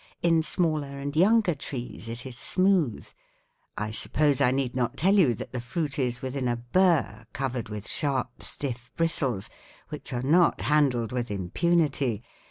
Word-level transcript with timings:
In 0.23 0.41
smaller 0.41 0.97
and 0.97 1.15
younger 1.15 1.53
trees 1.53 2.07
it 2.09 2.25
is 2.25 2.35
smooth. 2.35 3.07
I 3.77 3.91
suppose 3.91 4.41
I 4.41 4.49
need 4.49 4.75
not 4.75 4.97
tell 4.97 5.13
you 5.13 5.35
that 5.35 5.51
the 5.53 5.61
fruit 5.61 5.99
is 5.99 6.23
within 6.23 6.47
a 6.47 6.55
burr 6.55 7.27
covered 7.33 7.69
with 7.69 7.87
sharp, 7.87 8.41
stiff 8.41 8.89
bristles 8.95 9.47
which 9.89 10.11
are 10.11 10.23
not 10.23 10.61
handled 10.61 11.11
with 11.11 11.29
impunity. 11.29 12.23